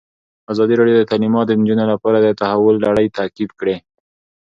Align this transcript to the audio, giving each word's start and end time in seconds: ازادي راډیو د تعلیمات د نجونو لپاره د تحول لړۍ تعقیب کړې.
ازادي 0.53 0.73
راډیو 0.79 0.97
د 0.99 1.03
تعلیمات 1.11 1.45
د 1.47 1.51
نجونو 1.61 1.85
لپاره 1.93 2.17
د 2.19 2.27
تحول 2.41 2.75
لړۍ 2.85 3.07
تعقیب 3.17 3.51
کړې. 3.59 3.75